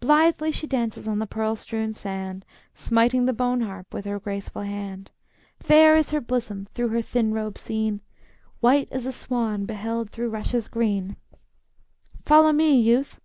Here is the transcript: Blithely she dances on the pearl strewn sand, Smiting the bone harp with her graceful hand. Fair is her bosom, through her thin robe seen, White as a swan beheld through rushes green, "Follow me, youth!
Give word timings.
Blithely 0.00 0.50
she 0.52 0.66
dances 0.66 1.06
on 1.06 1.18
the 1.18 1.26
pearl 1.26 1.54
strewn 1.54 1.92
sand, 1.92 2.46
Smiting 2.72 3.26
the 3.26 3.34
bone 3.34 3.60
harp 3.60 3.92
with 3.92 4.06
her 4.06 4.18
graceful 4.18 4.62
hand. 4.62 5.10
Fair 5.60 5.98
is 5.98 6.12
her 6.12 6.20
bosom, 6.22 6.66
through 6.72 6.88
her 6.88 7.02
thin 7.02 7.34
robe 7.34 7.58
seen, 7.58 8.00
White 8.60 8.88
as 8.90 9.04
a 9.04 9.12
swan 9.12 9.66
beheld 9.66 10.08
through 10.08 10.30
rushes 10.30 10.66
green, 10.68 11.16
"Follow 12.24 12.52
me, 12.52 12.72
youth! 12.80 13.20